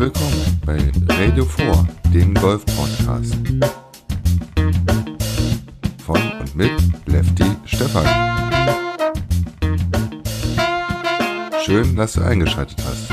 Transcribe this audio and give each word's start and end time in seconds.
willkommen 0.00 0.58
bei 0.64 0.78
Radio 1.14 1.44
4, 1.44 1.86
dem 2.14 2.32
Golf-Podcast. 2.32 3.34
Von 6.06 6.16
und 6.40 6.56
mit 6.56 6.72
Lefty 7.04 7.44
Stefan. 7.66 8.06
Schön, 11.66 11.96
dass 11.96 12.14
du 12.14 12.22
eingeschaltet 12.22 12.82
hast. 12.82 13.10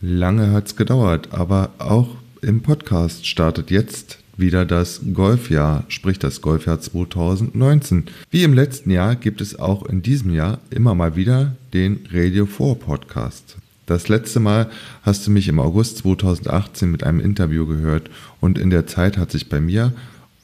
Lange 0.00 0.52
hat's 0.52 0.74
gedauert, 0.74 1.34
aber 1.34 1.68
auch 1.76 2.08
im 2.40 2.62
Podcast 2.62 3.26
startet 3.26 3.70
jetzt 3.70 4.20
wieder 4.36 4.64
das 4.64 5.00
Golfjahr, 5.14 5.84
sprich 5.88 6.18
das 6.18 6.42
Golfjahr 6.42 6.80
2019. 6.80 8.04
Wie 8.30 8.44
im 8.44 8.54
letzten 8.54 8.90
Jahr 8.90 9.16
gibt 9.16 9.40
es 9.40 9.58
auch 9.58 9.86
in 9.86 10.02
diesem 10.02 10.34
Jahr 10.34 10.58
immer 10.70 10.94
mal 10.94 11.16
wieder 11.16 11.56
den 11.72 12.00
Radio 12.12 12.46
4 12.46 12.74
Podcast. 12.74 13.56
Das 13.86 14.08
letzte 14.08 14.40
Mal 14.40 14.68
hast 15.02 15.26
du 15.26 15.30
mich 15.30 15.48
im 15.48 15.60
August 15.60 15.98
2018 15.98 16.90
mit 16.90 17.04
einem 17.04 17.20
Interview 17.20 17.66
gehört 17.66 18.10
und 18.40 18.58
in 18.58 18.70
der 18.70 18.86
Zeit 18.86 19.16
hat 19.16 19.30
sich 19.30 19.48
bei 19.48 19.60
mir 19.60 19.92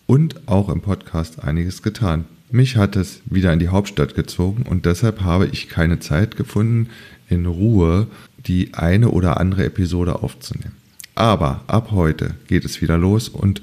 und 0.07 0.47
auch 0.47 0.69
im 0.69 0.81
Podcast 0.81 1.43
einiges 1.43 1.83
getan. 1.83 2.25
Mich 2.51 2.77
hat 2.77 2.97
es 2.97 3.21
wieder 3.25 3.53
in 3.53 3.59
die 3.59 3.69
Hauptstadt 3.69 4.15
gezogen 4.15 4.65
und 4.69 4.87
deshalb 4.87 5.23
habe 5.23 5.47
ich 5.47 5.69
keine 5.69 5.99
Zeit 5.99 6.37
gefunden, 6.37 6.89
in 7.29 7.47
Ruhe 7.47 8.07
die 8.47 8.75
eine 8.75 9.09
oder 9.09 9.41
andere 9.41 9.65
Episode 9.65 10.23
aufzunehmen. 10.23 10.77
Aber 11.15 11.63
ab 11.67 11.91
heute 11.91 12.35
geht 12.47 12.65
es 12.65 12.81
wieder 12.81 12.99
los 12.99 13.29
und 13.29 13.63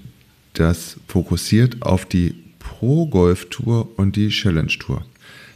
das 0.60 0.98
fokussiert 1.08 1.82
auf 1.82 2.06
die 2.06 2.36
Pro 2.60 3.08
Golf 3.08 3.50
Tour 3.50 3.90
und 3.98 4.16
die 4.16 4.30
Challenge 4.30 4.68
Tour. 4.68 5.04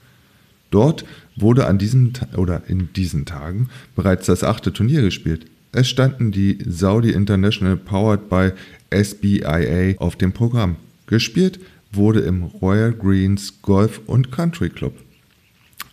Dort 0.71 1.05
wurde 1.35 1.67
an 1.67 1.77
diesem 1.77 2.13
oder 2.35 2.63
in 2.67 2.91
diesen 2.93 3.25
Tagen 3.25 3.69
bereits 3.95 4.25
das 4.25 4.43
achte 4.43 4.73
Turnier 4.73 5.01
gespielt. 5.01 5.45
Es 5.71 5.87
standen 5.87 6.31
die 6.31 6.57
Saudi 6.65 7.11
International 7.11 7.77
Powered 7.77 8.29
by 8.29 8.51
SBIA 8.91 9.97
auf 9.99 10.15
dem 10.15 10.31
Programm. 10.31 10.77
Gespielt 11.05 11.59
wurde 11.91 12.21
im 12.21 12.43
Royal 12.43 12.93
Greens 12.93 13.61
Golf 13.61 14.01
und 14.07 14.31
Country 14.31 14.69
Club. 14.69 14.93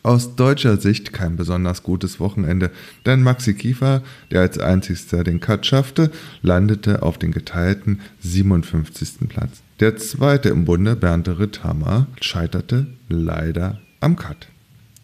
Aus 0.02 0.36
deutscher 0.36 0.76
Sicht 0.76 1.14
kein 1.14 1.36
besonders 1.36 1.82
gutes 1.82 2.20
Wochenende, 2.20 2.70
denn 3.06 3.22
Maxi 3.22 3.54
Kiefer, 3.54 4.02
der 4.30 4.42
als 4.42 4.58
einzigster 4.58 5.24
den 5.24 5.40
Cut 5.40 5.64
schaffte, 5.64 6.10
landete 6.42 7.02
auf 7.02 7.16
den 7.16 7.32
geteilten 7.32 8.00
57. 8.20 9.28
Platz. 9.28 9.62
Der 9.80 9.96
zweite 9.96 10.50
im 10.50 10.66
Bunde, 10.66 10.94
Bernd 10.94 11.26
Ritthammer, 11.28 12.06
scheiterte 12.20 12.86
leider 13.08 13.80
am 14.00 14.16
Cut. 14.16 14.48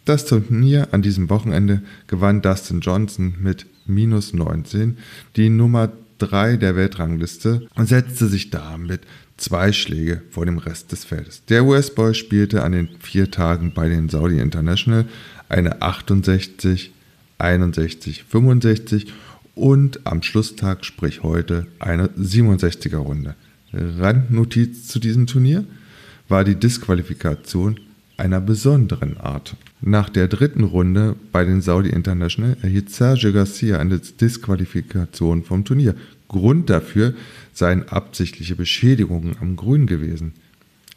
Das 0.04 0.24
Turnier 0.24 0.88
an 0.92 1.02
diesem 1.02 1.28
Wochenende 1.28 1.82
gewann 2.06 2.42
Dustin 2.42 2.80
Johnson 2.80 3.34
mit 3.40 3.66
minus 3.86 4.32
19 4.32 4.96
die 5.36 5.50
Nummer 5.50 5.92
3 6.18 6.56
der 6.56 6.76
Weltrangliste 6.76 7.66
und 7.74 7.86
setzte 7.86 8.26
sich 8.26 8.50
damit 8.50 9.02
zwei 9.36 9.72
Schläge 9.72 10.22
vor 10.30 10.46
dem 10.46 10.58
Rest 10.58 10.92
des 10.92 11.04
Feldes. 11.04 11.44
Der 11.46 11.64
US-Boy 11.64 12.14
spielte 12.14 12.62
an 12.62 12.72
den 12.72 12.88
vier 13.00 13.30
Tagen 13.30 13.72
bei 13.74 13.88
den 13.88 14.08
Saudi 14.08 14.38
International 14.38 15.06
eine 15.48 15.82
68, 15.82 16.92
61, 17.38 18.24
65 18.24 19.12
und 19.54 20.06
am 20.06 20.22
Schlusstag, 20.22 20.84
sprich 20.84 21.22
heute, 21.22 21.66
eine 21.78 22.08
67er 22.08 22.98
Runde. 22.98 23.34
Randnotiz 23.72 24.88
zu 24.88 24.98
diesem 24.98 25.26
Turnier 25.26 25.64
war 26.28 26.44
die 26.44 26.54
Disqualifikation 26.54 27.80
einer 28.20 28.40
besonderen 28.40 29.16
Art. 29.18 29.56
Nach 29.80 30.08
der 30.08 30.28
dritten 30.28 30.64
Runde 30.64 31.16
bei 31.32 31.44
den 31.44 31.62
Saudi 31.62 31.90
International 31.90 32.56
erhielt 32.62 32.90
Sergio 32.90 33.32
Garcia 33.32 33.78
eine 33.78 33.98
Disqualifikation 33.98 35.42
vom 35.42 35.64
Turnier. 35.64 35.94
Grund 36.28 36.70
dafür 36.70 37.14
seien 37.52 37.88
absichtliche 37.88 38.54
Beschädigungen 38.54 39.36
am 39.40 39.56
Grün 39.56 39.86
gewesen. 39.86 40.34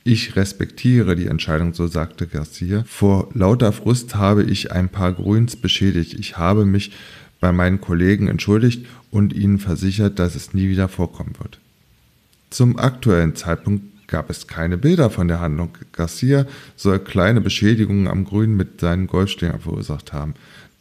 Ich 0.03 0.35
respektiere 0.35 1.15
die 1.15 1.27
Entscheidung, 1.27 1.73
so 1.73 1.87
sagte 1.87 2.27
Garcia. 2.27 2.83
Vor 2.85 3.29
lauter 3.33 3.71
Frust 3.71 4.15
habe 4.15 4.43
ich 4.43 4.73
ein 4.73 4.89
paar 4.89 5.13
Grüns 5.13 5.55
beschädigt. 5.55 6.13
Ich 6.15 6.37
habe 6.37 6.65
mich 6.65 6.91
bei 7.39 7.53
meinen 7.53 7.79
Kollegen 7.79 8.27
entschuldigt 8.27 8.85
und 9.11 9.31
ihnen 9.33 9.59
versichert, 9.59 10.19
dass 10.19 10.35
es 10.35 10.53
nie 10.53 10.67
wieder 10.67 10.89
vorkommen 10.89 11.35
wird. 11.39 11.59
Zum 12.49 12.77
aktuellen 12.77 13.35
Zeitpunkt 13.35 13.92
gab 14.13 14.29
es 14.29 14.45
keine 14.45 14.77
Bilder 14.77 15.09
von 15.09 15.27
der 15.27 15.39
Handlung. 15.39 15.75
Garcia 15.91 16.45
soll 16.75 16.99
kleine 16.99 17.41
Beschädigungen 17.41 18.07
am 18.07 18.25
Grün 18.25 18.55
mit 18.55 18.79
seinen 18.79 19.07
Golfschlägern 19.07 19.59
verursacht 19.59 20.13
haben. 20.13 20.35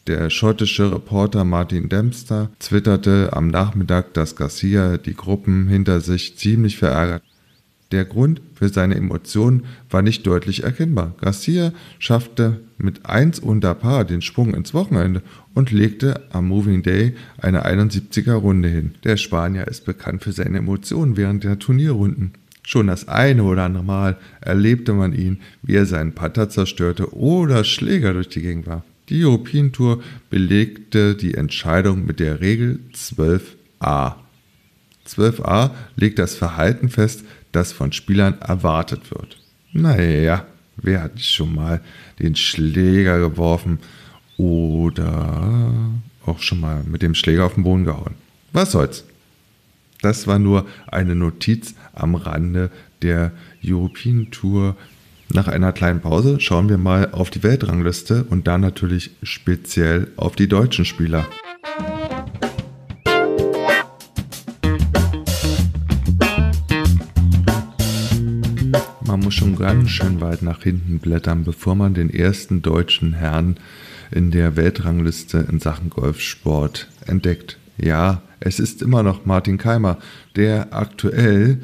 Der 0.06 0.28
schottische 0.28 0.92
Reporter 0.92 1.44
Martin 1.44 1.88
Dempster 1.88 2.50
twitterte 2.58 3.30
am 3.32 3.48
Nachmittag, 3.48 4.12
dass 4.12 4.36
Garcia 4.36 4.98
die 4.98 5.14
Gruppen 5.14 5.66
hinter 5.66 6.02
sich 6.02 6.36
ziemlich 6.36 6.76
verärgert. 6.76 7.22
Der 7.90 8.04
Grund 8.04 8.42
für 8.54 8.68
seine 8.68 8.96
Emotionen 8.96 9.64
war 9.88 10.02
nicht 10.02 10.26
deutlich 10.26 10.64
erkennbar. 10.64 11.14
Garcia 11.18 11.72
schaffte 11.98 12.60
mit 12.76 13.06
1 13.06 13.38
unter 13.38 13.74
Paar 13.74 14.04
den 14.04 14.20
Sprung 14.20 14.52
ins 14.52 14.74
Wochenende 14.74 15.22
und 15.54 15.70
legte 15.70 16.20
am 16.32 16.48
Moving 16.48 16.82
Day 16.82 17.14
eine 17.38 17.64
71er 17.64 18.34
Runde 18.34 18.68
hin. 18.68 18.94
Der 19.04 19.16
Spanier 19.16 19.68
ist 19.68 19.86
bekannt 19.86 20.22
für 20.22 20.32
seine 20.32 20.58
Emotionen 20.58 21.16
während 21.16 21.44
der 21.44 21.58
Turnierrunden. 21.58 22.32
Schon 22.62 22.86
das 22.86 23.08
eine 23.08 23.42
oder 23.42 23.64
andere 23.64 23.84
Mal 23.84 24.16
erlebte 24.40 24.92
man 24.92 25.12
ihn, 25.12 25.40
wie 25.62 25.74
er 25.74 25.86
seinen 25.86 26.12
Putter 26.12 26.48
zerstörte 26.48 27.14
oder 27.14 27.64
Schläger 27.64 28.12
durch 28.12 28.28
die 28.28 28.42
Gegend 28.42 28.66
warf. 28.66 28.82
Die 29.08 29.24
European 29.24 29.72
Tour 29.72 30.02
belegte 30.30 31.16
die 31.16 31.34
Entscheidung 31.34 32.06
mit 32.06 32.20
der 32.20 32.40
Regel 32.40 32.78
12a. 32.94 34.14
12a 35.06 35.70
legt 35.96 36.20
das 36.20 36.36
Verhalten 36.36 36.88
fest, 36.88 37.24
das 37.50 37.72
von 37.72 37.92
Spielern 37.92 38.40
erwartet 38.40 39.10
wird. 39.10 39.38
Naja, 39.72 40.46
wer 40.76 41.02
hat 41.02 41.20
schon 41.20 41.54
mal 41.54 41.80
den 42.20 42.36
Schläger 42.36 43.18
geworfen 43.18 43.80
oder 44.36 45.72
auch 46.24 46.38
schon 46.40 46.60
mal 46.60 46.84
mit 46.84 47.02
dem 47.02 47.14
Schläger 47.14 47.46
auf 47.46 47.54
den 47.54 47.64
Boden 47.64 47.84
gehauen? 47.84 48.14
Was 48.52 48.72
soll's? 48.72 49.04
Das 50.02 50.26
war 50.26 50.40
nur 50.40 50.66
eine 50.88 51.14
Notiz 51.14 51.76
am 51.94 52.16
Rande 52.16 52.70
der 53.02 53.30
European 53.64 54.32
Tour. 54.32 54.76
Nach 55.32 55.46
einer 55.46 55.72
kleinen 55.72 56.00
Pause 56.00 56.40
schauen 56.40 56.68
wir 56.68 56.76
mal 56.76 57.12
auf 57.12 57.30
die 57.30 57.44
Weltrangliste 57.44 58.24
und 58.24 58.48
dann 58.48 58.60
natürlich 58.60 59.12
speziell 59.22 60.08
auf 60.16 60.34
die 60.34 60.48
deutschen 60.48 60.84
Spieler. 60.84 61.24
Man 69.06 69.20
muss 69.20 69.34
schon 69.34 69.56
ganz 69.56 69.90
schön 69.90 70.20
weit 70.20 70.42
nach 70.42 70.64
hinten 70.64 70.98
blättern, 70.98 71.44
bevor 71.44 71.76
man 71.76 71.94
den 71.94 72.10
ersten 72.10 72.60
deutschen 72.60 73.12
Herrn 73.12 73.56
in 74.10 74.32
der 74.32 74.56
Weltrangliste 74.56 75.46
in 75.48 75.60
Sachen 75.60 75.90
Golfsport 75.90 76.88
entdeckt. 77.06 77.58
Ja, 77.78 78.22
es 78.40 78.58
ist 78.58 78.82
immer 78.82 79.02
noch 79.02 79.24
Martin 79.24 79.58
Keimer, 79.58 79.98
der 80.36 80.74
aktuell 80.74 81.60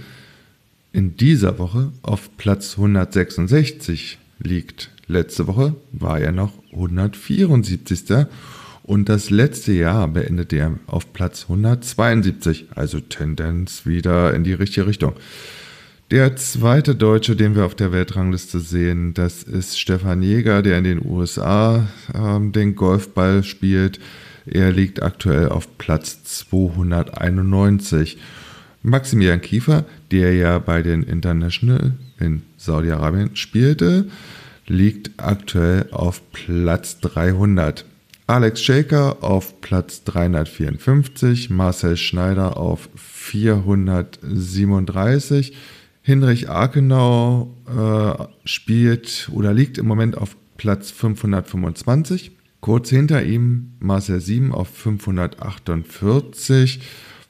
in 0.92 1.16
dieser 1.16 1.58
Woche 1.58 1.92
auf 2.02 2.36
Platz 2.36 2.76
166 2.76 4.18
liegt. 4.38 4.90
Letzte 5.06 5.46
Woche 5.46 5.74
war 5.92 6.20
er 6.20 6.32
noch 6.32 6.52
174. 6.72 8.26
Und 8.82 9.08
das 9.10 9.28
letzte 9.28 9.72
Jahr 9.72 10.08
beendete 10.08 10.56
er 10.56 10.78
auf 10.86 11.12
Platz 11.12 11.42
172, 11.42 12.68
also 12.74 13.00
Tendenz 13.00 13.84
wieder 13.84 14.32
in 14.34 14.44
die 14.44 14.54
richtige 14.54 14.86
Richtung. 14.86 15.12
Der 16.10 16.36
zweite 16.36 16.94
Deutsche, 16.94 17.36
den 17.36 17.54
wir 17.54 17.66
auf 17.66 17.74
der 17.74 17.92
Weltrangliste 17.92 18.60
sehen, 18.60 19.12
das 19.12 19.42
ist 19.42 19.78
Stefan 19.78 20.22
Jäger, 20.22 20.62
der 20.62 20.78
in 20.78 20.84
den 20.84 21.04
USA 21.04 21.86
ähm, 22.14 22.52
den 22.52 22.76
Golfball 22.76 23.44
spielt. 23.44 24.00
Er 24.52 24.72
liegt 24.72 25.02
aktuell 25.02 25.48
auf 25.48 25.78
Platz 25.78 26.22
291. 26.24 28.18
Maximilian 28.82 29.40
Kiefer, 29.40 29.86
der 30.10 30.34
ja 30.34 30.58
bei 30.58 30.82
den 30.82 31.02
International 31.02 31.94
in 32.20 32.42
Saudi-Arabien 32.56 33.36
spielte, 33.36 34.08
liegt 34.66 35.12
aktuell 35.18 35.86
auf 35.90 36.20
Platz 36.32 37.00
300. 37.00 37.84
Alex 38.26 38.62
Shaker 38.62 39.22
auf 39.22 39.60
Platz 39.62 40.04
354, 40.04 41.48
Marcel 41.50 41.96
Schneider 41.96 42.58
auf 42.58 42.90
437. 42.94 45.56
Hinrich 46.02 46.50
Arkenau 46.50 47.54
äh, 47.66 48.12
spielt 48.44 49.30
oder 49.32 49.54
liegt 49.54 49.78
im 49.78 49.86
Moment 49.86 50.18
auf 50.18 50.36
Platz 50.58 50.90
525. 50.90 52.32
Kurz 52.60 52.90
hinter 52.90 53.22
ihm 53.22 53.74
Marcel 53.78 54.20
7 54.20 54.52
auf 54.52 54.68
548. 54.68 56.80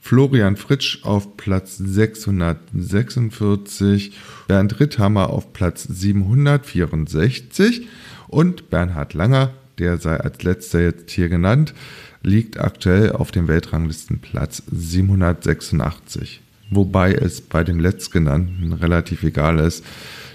Florian 0.00 0.56
Fritsch 0.56 1.04
auf 1.04 1.36
Platz 1.36 1.76
646. 1.76 4.12
Bernd 4.46 4.80
Ritthammer 4.80 5.28
auf 5.30 5.52
Platz 5.52 5.84
764. 5.84 7.86
Und 8.26 8.70
Bernhard 8.70 9.12
Langer, 9.14 9.52
der 9.78 9.98
sei 9.98 10.18
als 10.18 10.42
letzter 10.42 10.80
jetzt 10.80 11.10
hier 11.10 11.28
genannt, 11.28 11.74
liegt 12.22 12.58
aktuell 12.58 13.12
auf 13.12 13.30
dem 13.30 13.46
Weltranglistenplatz 13.48 14.62
786 14.70 16.40
wobei 16.70 17.12
es 17.12 17.40
bei 17.40 17.64
dem 17.64 17.80
letztgenannten 17.80 18.72
relativ 18.72 19.22
egal 19.22 19.58
ist, 19.60 19.84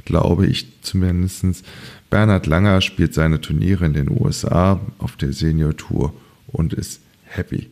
glaube 0.06 0.48
ich 0.48 0.68
zumindest. 0.82 1.64
Bernhard 2.10 2.46
Langer 2.46 2.82
spielt 2.82 3.14
seine 3.14 3.42
Turniere 3.42 3.86
in 3.86 3.94
den 3.94 4.10
USA 4.10 4.80
auf 5.00 5.16
der 5.16 5.34
Senior 5.34 5.76
Tour 5.76 6.14
und 6.48 6.74
ist 6.74 7.02
happy. 7.24 7.70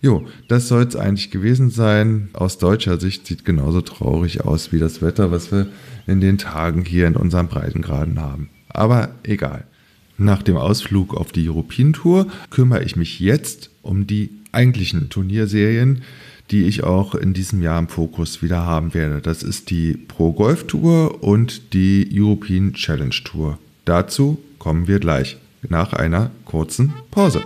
Jo, 0.00 0.26
das 0.48 0.68
soll 0.68 0.82
es 0.82 0.96
eigentlich 0.96 1.30
gewesen 1.30 1.70
sein. 1.70 2.28
Aus 2.34 2.58
deutscher 2.58 3.00
Sicht 3.00 3.26
sieht 3.26 3.44
genauso 3.44 3.80
traurig 3.80 4.44
aus 4.44 4.70
wie 4.70 4.78
das 4.78 5.00
Wetter, 5.00 5.30
was 5.30 5.50
wir 5.50 5.68
in 6.06 6.20
den 6.20 6.36
Tagen 6.36 6.84
hier 6.84 7.06
in 7.06 7.16
unseren 7.16 7.48
Breitengraden 7.48 8.20
haben. 8.20 8.50
Aber 8.68 9.14
egal. 9.22 9.64
Nach 10.16 10.42
dem 10.42 10.56
Ausflug 10.56 11.14
auf 11.14 11.32
die 11.32 11.48
European 11.48 11.92
Tour 11.92 12.26
kümmere 12.50 12.84
ich 12.84 12.96
mich 12.96 13.18
jetzt 13.18 13.70
um 13.82 14.06
die 14.06 14.30
eigentlichen 14.52 15.08
Turnierserien, 15.08 16.02
die 16.50 16.64
ich 16.64 16.84
auch 16.84 17.14
in 17.14 17.32
diesem 17.34 17.62
Jahr 17.62 17.78
im 17.78 17.88
Fokus 17.88 18.42
wieder 18.42 18.64
haben 18.64 18.94
werde. 18.94 19.20
Das 19.20 19.42
ist 19.42 19.70
die 19.70 19.94
Pro 19.94 20.32
Golf 20.32 20.66
Tour 20.66 21.22
und 21.22 21.72
die 21.72 22.08
European 22.12 22.74
Challenge 22.74 23.14
Tour. 23.24 23.58
Dazu 23.84 24.38
kommen 24.58 24.86
wir 24.86 24.98
gleich 24.98 25.38
nach 25.68 25.92
einer 25.92 26.30
kurzen 26.44 26.92
Pause. 27.10 27.42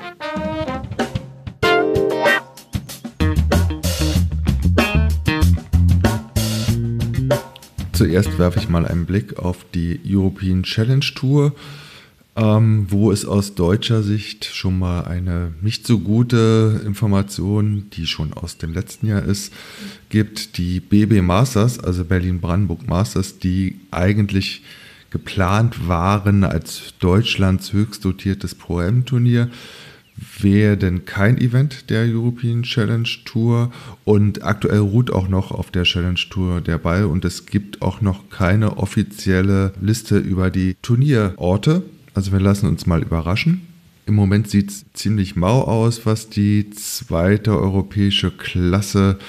Zuerst 7.92 8.38
werfe 8.38 8.60
ich 8.60 8.68
mal 8.68 8.86
einen 8.86 9.06
Blick 9.06 9.38
auf 9.40 9.66
die 9.74 10.00
European 10.06 10.62
Challenge 10.62 11.04
Tour 11.16 11.52
ähm, 12.38 12.86
wo 12.88 13.10
es 13.10 13.24
aus 13.24 13.56
deutscher 13.56 14.02
Sicht 14.02 14.44
schon 14.44 14.78
mal 14.78 15.02
eine 15.02 15.52
nicht 15.60 15.86
so 15.86 15.98
gute 15.98 16.80
Information, 16.86 17.90
die 17.92 18.06
schon 18.06 18.32
aus 18.32 18.58
dem 18.58 18.72
letzten 18.72 19.08
Jahr 19.08 19.24
ist, 19.24 19.52
gibt. 20.08 20.56
Die 20.56 20.78
BB 20.78 21.20
Masters, 21.20 21.80
also 21.80 22.04
Berlin-Brandenburg 22.04 22.86
Masters, 22.86 23.40
die 23.40 23.80
eigentlich 23.90 24.62
geplant 25.10 25.88
waren 25.88 26.44
als 26.44 26.94
Deutschlands 27.00 27.72
höchst 27.72 28.04
dotiertes 28.04 28.54
Pro-M-Turnier, 28.54 29.48
werden 30.40 31.04
kein 31.04 31.38
Event 31.38 31.90
der 31.90 32.04
European 32.04 32.62
Challenge 32.62 33.08
Tour 33.24 33.72
und 34.04 34.44
aktuell 34.44 34.80
ruht 34.80 35.10
auch 35.10 35.28
noch 35.28 35.50
auf 35.50 35.70
der 35.70 35.84
Challenge 35.84 36.20
Tour 36.30 36.60
der 36.60 36.78
Ball 36.78 37.04
und 37.04 37.24
es 37.24 37.46
gibt 37.46 37.82
auch 37.82 38.00
noch 38.00 38.28
keine 38.28 38.78
offizielle 38.78 39.72
Liste 39.80 40.18
über 40.18 40.50
die 40.50 40.76
Turnierorte. 40.82 41.82
Also 42.18 42.32
wir 42.32 42.40
lassen 42.40 42.66
uns 42.66 42.84
mal 42.84 43.00
überraschen. 43.00 43.60
Im 44.04 44.16
Moment 44.16 44.50
sieht 44.50 44.70
es 44.70 44.92
ziemlich 44.92 45.36
mau 45.36 45.62
aus, 45.62 46.04
was 46.04 46.28
die 46.28 46.68
zweite 46.70 47.56
europäische 47.56 48.32
Klasse 48.32 49.20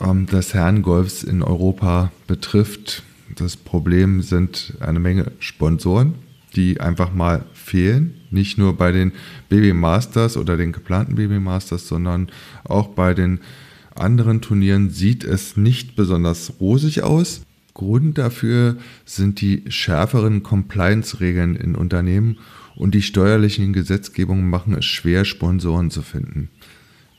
ähm, 0.00 0.24
des 0.24 0.54
Herrengolfs 0.54 1.24
in 1.24 1.42
Europa 1.42 2.10
betrifft. 2.26 3.02
Das 3.36 3.58
Problem 3.58 4.22
sind 4.22 4.72
eine 4.80 4.98
Menge 4.98 5.32
Sponsoren, 5.40 6.14
die 6.56 6.80
einfach 6.80 7.12
mal 7.12 7.44
fehlen. 7.52 8.14
Nicht 8.30 8.56
nur 8.56 8.78
bei 8.78 8.92
den 8.92 9.12
Baby 9.50 9.74
Masters 9.74 10.38
oder 10.38 10.56
den 10.56 10.72
geplanten 10.72 11.16
Baby 11.16 11.38
Masters, 11.38 11.86
sondern 11.86 12.30
auch 12.64 12.88
bei 12.88 13.12
den 13.12 13.40
anderen 13.94 14.40
Turnieren 14.40 14.88
sieht 14.88 15.22
es 15.22 15.58
nicht 15.58 15.96
besonders 15.96 16.54
rosig 16.60 17.02
aus. 17.02 17.42
Grund 17.74 18.18
dafür 18.18 18.76
sind 19.04 19.40
die 19.40 19.64
schärferen 19.68 20.42
Compliance-Regeln 20.42 21.56
in 21.56 21.74
Unternehmen 21.74 22.38
und 22.74 22.94
die 22.94 23.02
steuerlichen 23.02 23.72
Gesetzgebungen 23.72 24.48
machen 24.48 24.74
es 24.74 24.84
schwer, 24.84 25.24
Sponsoren 25.24 25.90
zu 25.90 26.02
finden. 26.02 26.48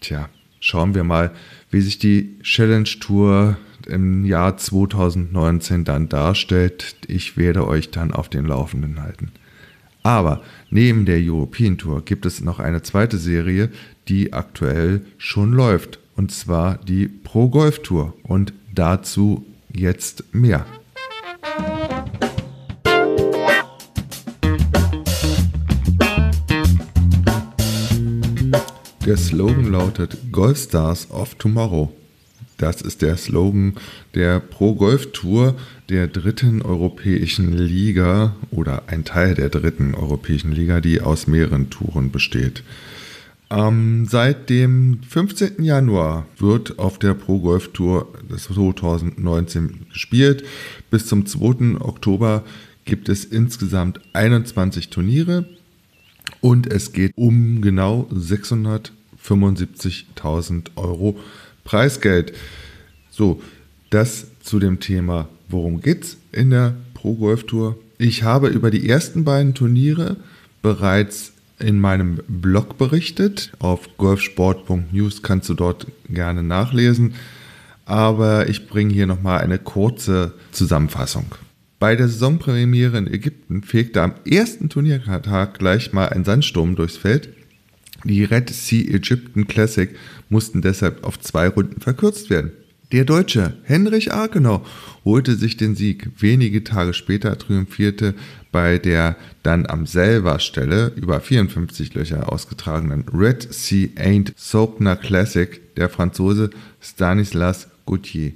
Tja, 0.02 0.30
schauen 0.60 0.96
wir 0.96 1.04
mal, 1.04 1.32
wie 1.70 1.82
sich 1.82 1.98
die 1.98 2.40
Challenge 2.42 2.90
Tour 3.00 3.58
im 3.88 4.26
Jahr 4.26 4.58
2019 4.58 5.84
dann 5.84 6.10
darstellt. 6.10 6.96
Ich 7.08 7.38
werde 7.38 7.68
euch 7.68 7.92
dann 7.92 8.12
auf 8.12 8.30
den 8.30 8.46
Laufenden 8.46 9.02
halten. 9.02 9.32
Aber 10.04 10.42
neben 10.70 11.06
der 11.06 11.20
European 11.20 11.78
Tour 11.78 12.04
gibt 12.04 12.26
es 12.26 12.42
noch 12.42 12.60
eine 12.60 12.82
zweite 12.82 13.18
Serie, 13.18 13.70
die 14.08 14.34
aktuell 14.34 15.02
schon 15.18 15.54
läuft. 15.54 16.00
Und 16.16 16.32
zwar 16.32 16.78
die 16.78 17.08
Pro 17.08 17.50
Golf 17.50 17.82
Tour. 17.82 18.14
Und 18.24 18.54
dazu 18.74 19.46
jetzt 19.74 20.24
mehr. 20.34 20.66
Der 29.06 29.18
Slogan 29.18 29.70
lautet 29.70 30.18
Golf 30.32 30.58
Stars 30.58 31.12
of 31.12 31.36
Tomorrow. 31.36 31.92
Das 32.58 32.82
ist 32.82 33.02
der 33.02 33.18
Slogan 33.18 33.74
der 34.16 34.40
Pro 34.40 34.76
Golf 34.76 35.12
Tour 35.12 35.56
der 35.90 36.08
dritten 36.08 36.62
europäischen 36.62 37.52
Liga 37.52 38.36
oder 38.52 38.84
ein 38.88 39.04
Teil 39.04 39.36
der 39.36 39.50
dritten 39.50 39.94
europäischen 39.96 40.54
Liga, 40.54 40.80
die 40.80 41.02
aus 41.02 41.28
mehreren 41.28 41.70
Touren 41.70 42.12
besteht. 42.12 42.64
Ähm, 43.54 44.06
seit 44.10 44.50
dem 44.50 45.02
15. 45.08 45.64
Januar 45.64 46.26
wird 46.38 46.80
auf 46.80 46.98
der 46.98 47.14
Pro 47.14 47.40
Golf 47.40 47.72
Tour 47.72 48.08
2019 48.36 49.86
gespielt. 49.94 50.44
Bis 50.90 51.06
zum 51.06 51.28
2. 51.28 51.80
Oktober 51.80 52.44
gibt 52.86 53.10
es 53.10 53.26
insgesamt 53.26 54.00
21 54.14 54.90
Turniere 54.90 55.46
und 56.42 56.66
es 56.66 56.94
geht 56.94 57.12
um 57.16 57.62
genau 57.62 58.08
675.000 58.12 60.70
Euro 60.76 61.20
Preisgeld. 61.64 62.34
So, 63.12 63.40
das 63.92 64.26
zu 64.42 64.58
dem 64.58 64.80
Thema, 64.80 65.28
worum 65.48 65.82
geht's 65.82 66.18
in 66.32 66.50
der 66.50 66.74
Pro 66.96 67.14
Golf 67.14 67.44
Tour? 67.44 67.78
Ich 68.00 68.24
habe 68.24 68.48
über 68.48 68.72
die 68.72 68.90
ersten 68.90 69.24
beiden 69.24 69.54
Turniere 69.54 70.18
bereits 70.64 71.33
in 71.64 71.80
meinem 71.80 72.20
Blog 72.28 72.78
berichtet. 72.78 73.52
Auf 73.60 73.98
golfsport.news 73.98 75.24
kannst 75.24 75.50
du 75.50 75.54
dort 75.54 75.88
gerne 76.10 76.44
nachlesen. 76.44 77.16
Aber 77.86 78.48
ich 78.50 78.68
bringe 78.68 78.94
hier 78.94 79.08
nochmal 79.08 79.42
eine 79.42 79.58
kurze 79.58 80.34
Zusammenfassung. 80.52 81.26
Bei 81.80 81.96
der 81.96 82.08
Saisonpremiere 82.08 82.98
in 82.98 83.08
Ägypten 83.08 83.64
fegte 83.64 84.02
am 84.02 84.14
ersten 84.26 84.70
Turniertag 84.70 85.60
gleich 85.60 85.92
mal 85.92 86.10
ein 86.10 86.24
Sandsturm 86.24 86.76
durchs 86.76 86.96
Feld. 86.96 87.30
Die 88.06 88.24
Red 88.24 88.50
Sea 88.50 88.84
Egyptian 88.94 89.48
Classic 89.48 89.90
mussten 90.30 90.62
deshalb 90.62 91.04
auf 91.04 91.20
zwei 91.20 91.48
Runden 91.48 91.82
verkürzt 91.82 92.30
werden. 92.30 92.52
Der 92.94 93.06
Deutsche 93.06 93.58
Henrich 93.64 94.14
Arkenau 94.14 94.64
holte 95.04 95.34
sich 95.34 95.58
den 95.58 95.74
Sieg. 95.74 96.12
Wenige 96.20 96.64
Tage 96.64 96.94
später 96.94 97.36
triumphierte 97.40 98.14
bei 98.52 98.78
der 98.78 99.16
dann 99.42 99.66
am 99.66 99.88
selber 99.88 100.38
Stelle 100.38 100.92
über 100.96 101.20
54 101.20 101.96
Löcher 101.96 102.32
ausgetragenen 102.32 103.06
Red 103.12 103.52
Sea 103.52 103.88
Ain't 103.96 104.34
Sopner 104.36 104.96
Classic 104.96 105.74
der 105.76 105.90
Franzose 105.90 106.52
Stanislas 106.80 107.68
Gauthier. 107.88 108.34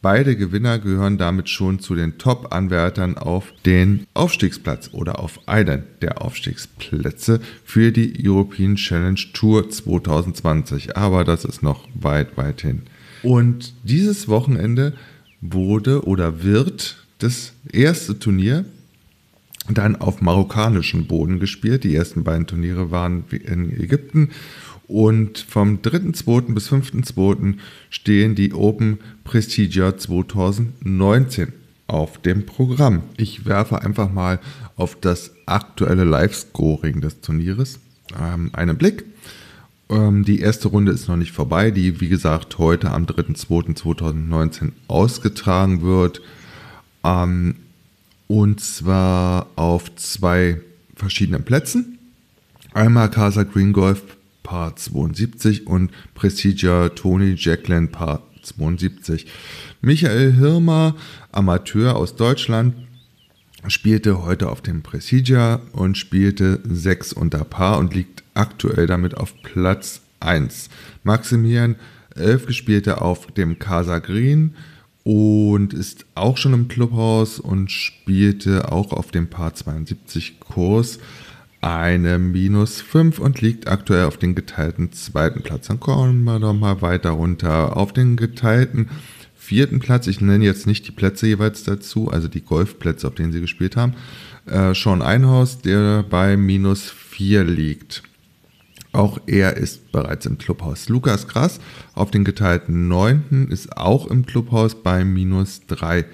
Beide 0.00 0.36
Gewinner 0.36 0.78
gehören 0.78 1.18
damit 1.18 1.50
schon 1.50 1.78
zu 1.78 1.94
den 1.94 2.16
Top-Anwärtern 2.16 3.18
auf 3.18 3.52
den 3.66 4.06
Aufstiegsplatz 4.14 4.88
oder 4.92 5.18
auf 5.18 5.46
einen 5.46 5.82
der 6.00 6.22
Aufstiegsplätze 6.22 7.40
für 7.62 7.92
die 7.92 8.14
European 8.26 8.76
Challenge 8.76 9.20
Tour 9.34 9.68
2020. 9.68 10.96
Aber 10.96 11.24
das 11.24 11.44
ist 11.44 11.62
noch 11.62 11.86
weit, 11.92 12.38
weit 12.38 12.62
hin. 12.62 12.84
Und 13.22 13.74
dieses 13.84 14.28
Wochenende 14.28 14.94
wurde 15.40 16.04
oder 16.04 16.42
wird 16.42 16.96
das 17.18 17.52
erste 17.72 18.18
Turnier 18.18 18.64
dann 19.68 19.96
auf 19.96 20.20
marokkanischem 20.20 21.06
Boden 21.06 21.40
gespielt. 21.40 21.84
Die 21.84 21.94
ersten 21.94 22.24
beiden 22.24 22.46
Turniere 22.46 22.90
waren 22.90 23.24
in 23.30 23.70
Ägypten. 23.70 24.30
Und 24.86 25.38
vom 25.38 25.82
3.2. 25.82 26.54
bis 26.54 26.72
5.2. 26.72 27.54
stehen 27.90 28.34
die 28.34 28.54
Open 28.54 28.98
Prestigia 29.24 29.98
2019 29.98 31.52
auf 31.86 32.18
dem 32.18 32.46
Programm. 32.46 33.02
Ich 33.18 33.44
werfe 33.44 33.82
einfach 33.82 34.10
mal 34.10 34.40
auf 34.76 34.96
das 34.98 35.32
aktuelle 35.44 36.04
Live-Scoring 36.04 37.02
des 37.02 37.20
Turnieres 37.20 37.80
ähm, 38.18 38.50
einen 38.54 38.78
Blick. 38.78 39.04
Ähm, 39.90 40.24
die 40.24 40.40
erste 40.40 40.68
Runde 40.68 40.92
ist 40.92 41.08
noch 41.08 41.16
nicht 41.16 41.32
vorbei, 41.32 41.70
die 41.70 42.00
wie 42.00 42.08
gesagt 42.08 42.58
heute 42.58 42.90
am 42.90 43.04
3.2.2019 43.04 44.72
ausgetragen 44.86 45.82
wird. 45.82 46.20
Ähm, 47.04 47.56
und 48.26 48.60
zwar 48.60 49.46
auf 49.56 49.94
zwei 49.96 50.60
verschiedenen 50.94 51.44
Plätzen. 51.44 51.98
Einmal 52.74 53.10
Casa 53.10 53.44
Green 53.44 53.72
Golf 53.72 54.02
Paar 54.42 54.76
72 54.76 55.66
und 55.66 55.90
Prestigia 56.14 56.90
Tony 56.90 57.34
Jackland 57.36 57.92
Paar 57.92 58.22
72. 58.42 59.26
Michael 59.80 60.32
Hirmer, 60.32 60.94
Amateur 61.32 61.96
aus 61.96 62.16
Deutschland, 62.16 62.74
spielte 63.70 64.24
heute 64.24 64.48
auf 64.48 64.62
dem 64.62 64.82
Prestigia 64.82 65.60
und 65.72 65.96
spielte 65.98 66.60
6 66.64 67.12
unter 67.12 67.44
Paar 67.44 67.78
und 67.78 67.94
liegt 67.94 68.22
aktuell 68.34 68.86
damit 68.86 69.16
auf 69.16 69.34
Platz 69.42 70.00
1. 70.20 70.70
Maximilian 71.02 71.76
11 72.14 72.46
gespielte 72.46 73.00
auf 73.00 73.26
dem 73.28 73.58
Casa 73.58 73.98
Green 73.98 74.54
und 75.04 75.72
ist 75.72 76.04
auch 76.14 76.36
schon 76.36 76.52
im 76.52 76.68
Clubhaus 76.68 77.40
und 77.40 77.70
spielte 77.70 78.72
auch 78.72 78.92
auf 78.92 79.10
dem 79.10 79.28
Paar 79.28 79.54
72 79.54 80.40
Kurs 80.40 80.98
eine 81.60 82.18
minus 82.18 82.80
5 82.80 83.18
und 83.18 83.40
liegt 83.40 83.68
aktuell 83.68 84.04
auf 84.04 84.16
den 84.16 84.34
geteilten 84.34 84.92
zweiten 84.92 85.42
Platz. 85.42 85.68
Dann 85.68 85.80
kommen 85.80 86.24
wir 86.24 86.38
doch 86.38 86.54
mal 86.54 86.82
weiter 86.82 87.10
runter. 87.10 87.76
Auf 87.76 87.92
den 87.92 88.16
geteilten 88.16 88.90
vierten 89.48 89.78
Platz, 89.78 90.06
ich 90.06 90.20
nenne 90.20 90.44
jetzt 90.44 90.66
nicht 90.66 90.86
die 90.86 90.92
Plätze 90.92 91.26
jeweils 91.26 91.64
dazu, 91.64 92.10
also 92.10 92.28
die 92.28 92.42
Golfplätze, 92.42 93.08
auf 93.08 93.14
denen 93.14 93.32
sie 93.32 93.40
gespielt 93.40 93.76
haben, 93.76 93.94
äh, 94.44 94.74
Sean 94.74 95.00
Einhaus, 95.00 95.60
der 95.60 96.02
bei 96.02 96.36
minus 96.36 96.90
4 96.90 97.44
liegt. 97.44 98.02
Auch 98.92 99.18
er 99.26 99.56
ist 99.56 99.90
bereits 99.90 100.26
im 100.26 100.36
Clubhaus. 100.36 100.90
Lukas 100.90 101.28
Krass 101.28 101.60
auf 101.94 102.10
den 102.10 102.24
geteilten 102.24 102.88
9. 102.88 103.48
ist 103.50 103.74
auch 103.74 104.06
im 104.06 104.26
Clubhaus 104.26 104.82
bei 104.82 105.02
minus 105.02 105.62
3. 105.66 106.04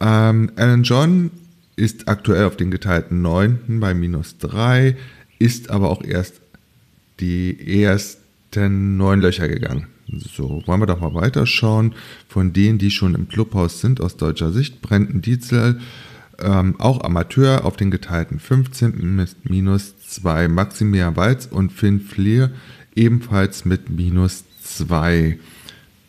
Ähm, 0.00 0.50
Alan 0.56 0.82
John 0.82 1.30
ist 1.76 2.08
aktuell 2.08 2.46
auf 2.46 2.56
den 2.56 2.70
geteilten 2.70 3.20
9. 3.20 3.80
bei 3.80 3.92
minus 3.92 4.38
3, 4.38 4.96
ist 5.38 5.68
aber 5.68 5.90
auch 5.90 6.02
erst 6.02 6.40
die 7.20 7.82
ersten 7.82 8.96
neun 8.96 9.20
Löcher 9.20 9.46
gegangen. 9.46 9.88
So, 10.18 10.62
wollen 10.66 10.80
wir 10.80 10.86
doch 10.86 11.00
mal 11.00 11.14
weiterschauen. 11.14 11.94
Von 12.28 12.52
denen, 12.52 12.78
die 12.78 12.90
schon 12.90 13.14
im 13.14 13.28
Clubhaus 13.28 13.80
sind, 13.80 14.00
aus 14.00 14.16
deutscher 14.16 14.52
Sicht, 14.52 14.82
Brenten 14.82 15.22
Dietzel, 15.22 15.80
ähm, 16.38 16.74
auch 16.78 17.02
Amateur 17.02 17.64
auf 17.64 17.76
den 17.76 17.90
geteilten 17.90 18.38
15. 18.38 19.14
mit 19.14 19.48
minus 19.48 19.94
2. 19.98 20.48
Maximilian 20.48 21.16
Walz 21.16 21.46
und 21.46 21.72
Finn 21.72 22.00
Fleer 22.00 22.50
ebenfalls 22.94 23.64
mit 23.64 23.90
minus 23.90 24.44
2. 24.62 25.38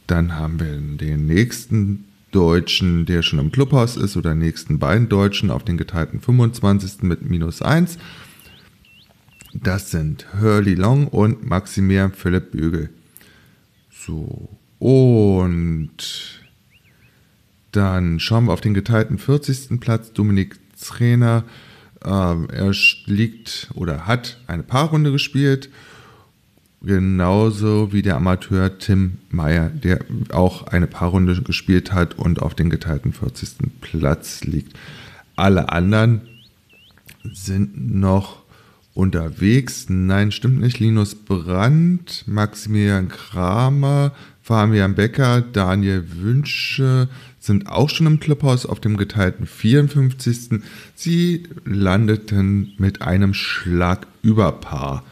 Dann 0.08 0.36
haben 0.36 0.60
wir 0.60 0.78
den 0.78 1.26
nächsten 1.26 2.06
Deutschen, 2.32 3.06
der 3.06 3.22
schon 3.22 3.40
im 3.40 3.52
Clubhaus 3.52 3.98
ist, 3.98 4.18
oder 4.18 4.36
nächsten 4.36 4.78
beiden 4.78 5.10
Deutschen 5.10 5.50
auf 5.50 5.64
den 5.64 5.78
geteilten 5.78 6.20
25. 6.20 7.04
mit 7.04 7.28
minus 7.30 7.62
1. 7.62 7.98
Das 9.54 9.90
sind 9.90 10.26
Hurley 10.42 10.74
Long 10.74 11.08
und 11.08 11.46
Maximilian 11.46 12.12
Philipp 12.12 12.52
Bügel. 12.52 12.90
So, 13.98 14.50
und 14.80 15.98
dann 17.72 18.20
schauen 18.20 18.46
wir 18.46 18.54
auf 18.54 18.62
den 18.62 18.74
geteilten 18.74 19.18
40. 19.18 19.80
Platz. 19.80 20.14
Dominik 20.14 20.58
Trainer. 20.80 21.44
Ähm, 22.04 22.48
er 22.52 22.72
liegt 23.06 23.70
oder 23.74 24.06
hat 24.06 24.40
eine 24.48 24.64
Paarrunde 24.64 25.12
gespielt. 25.12 25.70
Genauso 26.82 27.92
wie 27.92 28.04
der 28.04 28.18
Amateur 28.18 28.78
Tim 28.78 29.18
Meyer, 29.30 29.70
der 29.70 30.06
auch 30.32 30.68
eine 30.68 30.86
Paarrunde 30.86 31.42
gespielt 31.42 31.92
hat 31.92 32.18
und 32.20 32.42
auf 32.42 32.54
den 32.54 32.70
geteilten 32.70 33.12
40. 33.12 33.82
Platz 33.82 34.44
liegt. 34.44 34.78
Alle 35.36 35.70
anderen 35.70 36.22
sind 37.24 37.96
noch 37.96 38.45
unterwegs. 38.96 39.86
Nein, 39.90 40.32
stimmt 40.32 40.60
nicht. 40.60 40.80
Linus 40.80 41.14
Brandt, 41.14 42.24
Maximilian 42.26 43.10
Kramer, 43.10 44.14
Fabian 44.42 44.96
Becker, 44.96 45.42
Daniel 45.42 46.04
Wünsche 46.16 47.10
sind 47.40 47.68
auch 47.68 47.90
schon 47.90 48.08
im 48.08 48.20
Clubhaus 48.20 48.66
auf 48.66 48.80
dem 48.80 48.98
geteilten 48.98 49.46
54. 49.46 50.62
Sie 50.96 51.44
landeten 51.66 52.74
mit 52.78 53.02
einem 53.02 53.34
Schlag 53.36 54.08
über 54.24 54.52
Paar 54.54 55.04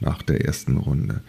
nach 0.00 0.22
der 0.22 0.44
ersten 0.44 0.78
Runde. 0.78 1.20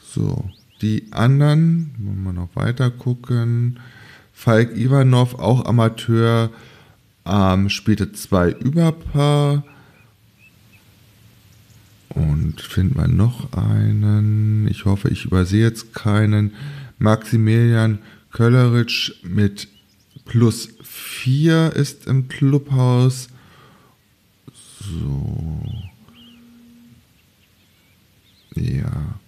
So, 0.00 0.48
die 0.80 1.08
anderen, 1.10 1.90
wollen 1.98 2.22
wir 2.22 2.32
noch 2.32 2.56
weiter 2.56 2.90
gucken. 2.90 3.80
Falk 4.32 4.76
Ivanov, 4.76 5.34
auch 5.34 5.66
Amateur, 5.66 6.50
ähm, 7.26 7.68
spielte 7.68 8.12
zwei 8.12 8.50
Überpaar. 8.50 9.64
Und 12.18 12.60
finden 12.60 12.96
wir 12.96 13.06
noch 13.06 13.52
einen. 13.52 14.66
Ich 14.68 14.84
hoffe, 14.84 15.08
ich 15.08 15.24
übersehe 15.24 15.62
jetzt 15.62 15.94
keinen. 15.94 16.52
Maximilian 16.98 18.00
Kölleritsch 18.32 19.12
mit 19.22 19.68
plus 20.24 20.68
4 20.82 21.72
ist 21.74 22.06
im 22.08 22.28
Clubhaus. 22.28 23.28
So. 24.80 25.62
Ja. 28.54 29.20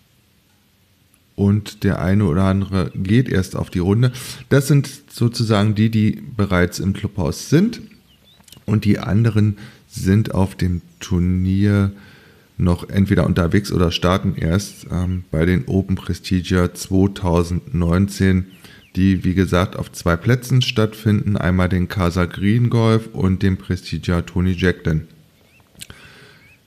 Und 1.37 1.85
der 1.85 2.03
eine 2.03 2.25
oder 2.25 2.45
andere 2.45 2.91
geht 2.95 3.29
erst 3.29 3.57
auf 3.57 3.71
die 3.71 3.79
Runde. 3.79 4.13
Das 4.49 4.67
sind 4.67 4.91
sozusagen 5.11 5.75
die, 5.75 5.91
die 5.91 6.23
bereits 6.37 6.81
im 6.81 6.93
Clubhaus 6.93 7.49
sind. 7.49 7.81
Und 8.67 8.85
die 8.85 8.99
anderen 8.99 9.57
sind 9.89 10.35
auf 10.35 10.55
dem 10.55 10.83
Turnier 10.99 11.93
noch 12.61 12.89
entweder 12.89 13.27
unterwegs 13.27 13.73
oder 13.73 13.91
starten 13.91 14.35
erst 14.37 14.87
ähm, 14.91 15.25
bei 15.31 15.45
den 15.45 15.67
Open 15.67 15.97
Prestigia 15.97 16.73
2019, 16.73 18.47
die 18.97 19.25
wie 19.25 19.35
gesagt 19.35 19.77
auf 19.77 19.91
zwei 19.93 20.17
Plätzen 20.17 20.63
stattfinden, 20.63 21.37
einmal 21.37 21.69
den 21.69 21.89
Casa 21.89 22.27
Green 22.27 22.71
Golf 22.71 23.09
und 23.13 23.43
den 23.43 23.57
Prestigia 23.57 24.23
Tony 24.23 24.53
Jackson. 24.53 25.03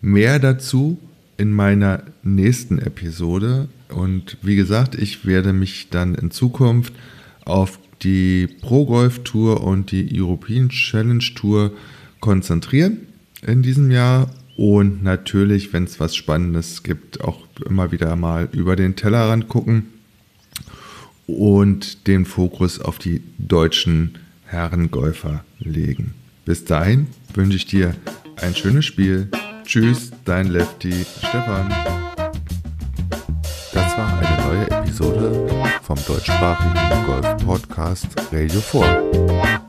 Mehr 0.02 0.40
dazu 0.40 0.98
in 1.38 1.52
meiner 1.54 2.04
nächsten 2.24 2.80
Episode. 2.80 3.70
Und 3.90 4.38
wie 4.42 4.56
gesagt, 4.56 4.96
ich 4.96 5.26
werde 5.26 5.54
mich 5.54 5.90
dann 5.90 6.16
in 6.16 6.32
Zukunft 6.32 6.94
auf 7.46 7.80
die 8.02 8.48
Pro 8.62 8.86
Golf 8.86 9.24
Tour 9.24 9.64
und 9.64 9.92
die 9.92 10.20
European 10.20 10.70
Challenge 10.70 11.24
Tour 11.36 11.72
konzentrieren 12.20 13.00
in 13.46 13.62
diesem 13.62 13.92
Jahr 13.92 14.30
und 14.56 15.04
natürlich, 15.04 15.74
wenn 15.74 15.86
es 15.86 16.00
was 16.00 16.16
Spannendes 16.16 16.84
gibt, 16.84 17.22
auch 17.22 17.40
immer 17.68 17.92
wieder 17.92 18.16
mal 18.16 18.50
über 18.52 18.76
den 18.76 18.96
Tellerrand 18.96 19.48
gucken 19.48 19.88
und 21.28 22.08
den 22.08 22.26
Fokus 22.26 22.80
auf 22.80 23.00
die 23.00 23.22
deutschen 23.38 24.20
Herrengolfer 24.46 25.44
legen. 25.60 26.14
Bis 26.46 26.66
dahin 26.66 27.08
wünsche 27.34 27.58
ich 27.58 27.66
dir 27.66 27.96
ein 28.42 28.56
schönes 28.56 28.86
Spiel. 28.86 29.30
Tschüss, 29.66 30.12
dein 30.26 30.48
Lefty 30.48 31.06
Stefan. 31.18 31.70
Das 33.74 33.98
war 33.98 34.20
eine 34.20 34.46
neue 34.46 34.70
Episode 34.70 35.48
vom 35.82 35.98
deutschsprachigen 36.06 37.06
Golf 37.06 37.46
Podcast 37.46 38.08
Radio 38.32 38.60
4. 38.60 39.63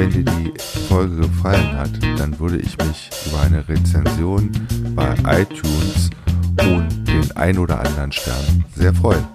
Wenn 0.00 0.10
dir 0.10 0.24
die 0.24 0.52
Folge 0.88 1.16
gefallen 1.16 1.76
hat, 1.76 1.90
dann 2.18 2.38
würde 2.38 2.56
ich 2.56 2.78
mich 2.78 3.10
über 3.26 3.42
eine 3.42 3.68
Rezension 3.68 4.50
bei 4.94 5.12
iTunes 5.42 6.08
und 6.62 6.88
den 7.06 7.30
ein 7.36 7.58
oder 7.58 7.80
anderen 7.80 8.10
Stern 8.10 8.64
sehr 8.74 8.94
freuen. 8.94 9.26